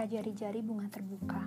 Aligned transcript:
Ketika 0.00 0.16
jari-jari 0.16 0.64
bunga 0.64 0.88
terbuka, 0.88 1.44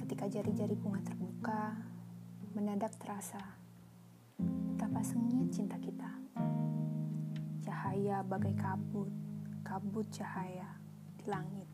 ketika 0.00 0.24
jari-jari 0.24 0.72
bunga 0.72 1.04
terbuka, 1.04 1.76
mendadak 2.56 2.96
terasa 2.96 3.36
betapa 4.40 5.04
sengit 5.04 5.52
cinta 5.52 5.76
kita. 5.84 6.08
Cahaya 7.60 8.24
bagai 8.24 8.56
kabut, 8.56 9.12
kabut 9.68 10.08
cahaya 10.08 10.80
di 11.20 11.28
langit. 11.28 11.68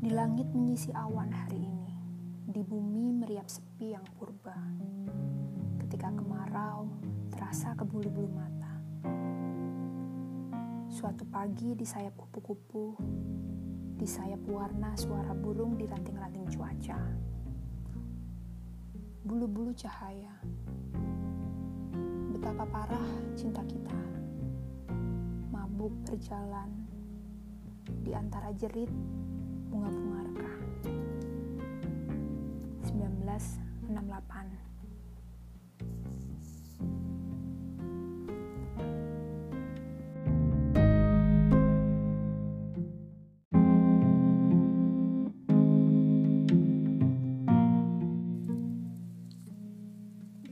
Di 0.00 0.08
langit 0.08 0.48
menyisi 0.56 0.88
awan 0.96 1.36
hari 1.36 1.60
ini, 1.60 1.92
di 2.48 2.64
bumi 2.64 3.12
meriap 3.12 3.44
sepi 3.44 3.92
yang 3.92 4.08
purba. 4.16 4.56
Ketika 5.84 6.08
kemarau, 6.16 6.88
terasa 7.28 7.76
ke 7.76 7.84
bulu-bulu 7.84 8.32
mata. 8.32 8.67
Suatu 10.98 11.22
pagi 11.30 11.78
di 11.78 11.86
sayap 11.86 12.18
kupu-kupu, 12.18 12.98
di 13.94 14.02
sayap 14.02 14.42
warna 14.50 14.98
suara 14.98 15.30
burung 15.30 15.78
di 15.78 15.86
ranting-ranting 15.86 16.50
cuaca. 16.50 16.98
Bulu-bulu 19.22 19.70
cahaya. 19.78 20.34
Betapa 22.34 22.66
parah 22.66 23.06
cinta 23.38 23.62
kita. 23.62 23.94
Mabuk 25.54 25.94
berjalan 26.02 26.66
di 28.02 28.10
antara 28.10 28.50
jerit 28.58 28.90
bunga-bunga 29.70 30.26
reka. 30.26 30.50
1968 32.90 34.67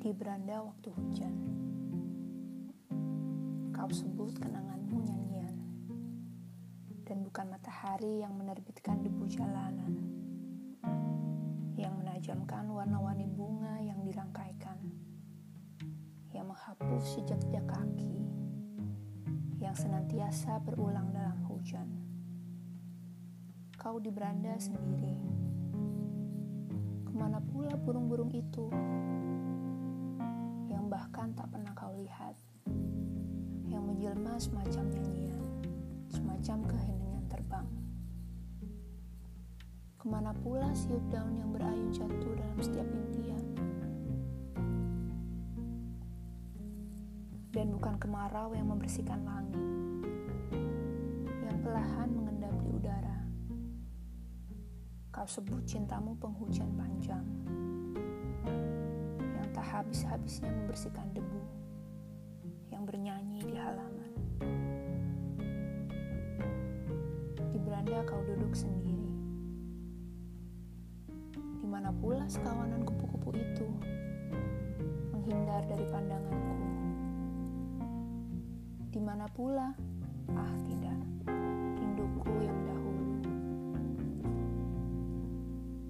di 0.06 0.14
beranda 0.14 0.62
waktu 0.62 0.86
hujan. 0.94 1.34
Kau 3.74 3.90
sebut 3.90 4.38
kenanganmu 4.38 5.02
nyanyian, 5.02 5.56
dan 7.02 7.26
bukan 7.26 7.50
matahari 7.50 8.22
yang 8.22 8.38
menerbitkan 8.38 9.02
debu 9.02 9.26
jalanan, 9.26 9.98
yang 11.74 11.90
menajamkan 11.98 12.70
warna-warni 12.70 13.26
bunga 13.26 13.82
yang 13.82 13.98
dirangkaikan, 14.06 14.78
yang 16.30 16.54
menghapus 16.54 17.18
jejak-jejak 17.18 17.66
kaki, 17.66 18.22
yang 19.58 19.74
senantiasa 19.74 20.62
berulang 20.62 21.10
dalam 21.10 21.42
hujan. 21.50 21.90
Kau 23.74 23.98
di 23.98 24.14
beranda 24.14 24.54
sendiri. 24.54 25.18
Ke 27.02 27.10
mana 27.10 27.42
pula 27.42 27.74
burung-burung 27.74 28.30
itu? 28.30 28.70
Yang 30.86 31.02
bahkan 31.02 31.34
tak 31.34 31.50
pernah 31.50 31.74
kau 31.74 31.90
lihat, 31.98 32.38
yang 33.66 33.82
menjelma 33.90 34.38
semacam 34.38 34.86
nyanyian, 34.86 35.42
semacam 36.06 36.62
keheningan 36.62 37.26
terbang. 37.26 37.66
Ke 39.98 40.06
mana 40.06 40.30
pula 40.30 40.70
siup 40.78 41.02
daun 41.10 41.34
yang 41.42 41.50
berayun 41.50 41.90
jatuh 41.90 42.38
dalam 42.38 42.58
setiap 42.62 42.86
impian? 42.86 43.42
Dan 47.50 47.74
bukan 47.74 47.98
kemarau 47.98 48.54
yang 48.54 48.70
membersihkan 48.70 49.26
langit, 49.26 49.58
yang 51.50 51.58
perlahan 51.66 52.14
mengendap 52.14 52.54
di 52.62 52.70
udara. 52.70 53.26
Kau 55.10 55.26
sebut 55.26 55.66
cintamu 55.66 56.14
penghujan 56.22 56.70
panjang 56.78 57.26
tak 59.56 59.64
habis-habisnya 59.72 60.52
membersihkan 60.52 61.08
debu 61.16 61.40
yang 62.68 62.84
bernyanyi 62.84 63.40
di 63.40 63.56
halaman. 63.56 64.12
Di 67.56 67.58
beranda 67.64 68.04
kau 68.04 68.20
duduk 68.20 68.52
sendiri. 68.52 69.08
Di 71.56 71.64
mana 71.64 71.88
pula 71.88 72.28
sekawanan 72.28 72.84
kupu-kupu 72.84 73.32
itu 73.32 73.64
menghindar 75.16 75.64
dari 75.64 75.88
pandanganku? 75.88 76.56
Di 78.92 79.00
mana 79.00 79.24
pula? 79.32 79.72
Ah, 80.36 80.54
tidak. 80.68 81.00
Rinduku 81.80 82.28
yang 82.44 82.60
dahulu. 82.68 83.16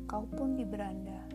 Kau 0.06 0.22
pun 0.38 0.54
di 0.54 0.62
beranda 0.62 1.26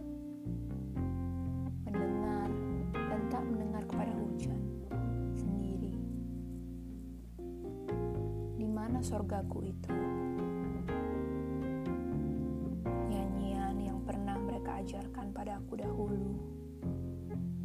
mana 8.92 9.08
sorgaku 9.08 9.72
itu? 9.72 9.88
Nyanyian 13.08 13.80
yang 13.80 14.04
pernah 14.04 14.36
mereka 14.36 14.84
ajarkan 14.84 15.32
pada 15.32 15.64
aku 15.64 15.80
dahulu. 15.80 16.36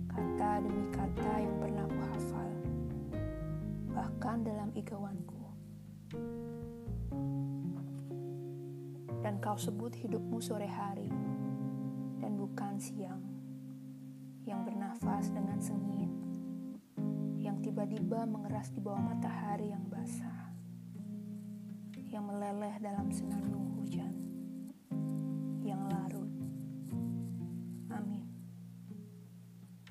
Kata 0.06 0.62
demi 0.62 0.86
kata 0.94 1.32
yang 1.42 1.58
pernah 1.58 1.82
aku 1.82 1.98
hafal. 2.14 2.50
Bahkan 3.90 4.36
dalam 4.46 4.70
igawanku. 4.78 5.42
Dan 9.18 9.42
kau 9.42 9.58
sebut 9.58 9.98
hidupmu 9.98 10.38
sore 10.38 10.70
hari 10.70 11.10
dan 12.22 12.38
bukan 12.38 12.78
siang 12.78 13.26
yang 14.46 14.62
bernafas 14.62 15.34
dengan 15.34 15.58
sengit, 15.58 16.14
yang 17.42 17.58
tiba-tiba 17.66 18.30
mengeras 18.30 18.70
di 18.70 18.78
bawah 18.78 19.10
matahari 19.10 19.74
yang 19.74 19.82
basah, 19.90 20.55
yang 22.16 22.32
meleleh 22.32 22.72
dalam 22.80 23.12
senandung 23.12 23.76
hujan, 23.76 24.16
yang 25.60 25.84
larut. 25.84 26.32
Amin. 27.92 28.24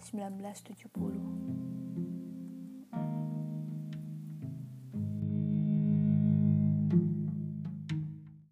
1970 0.01 1.74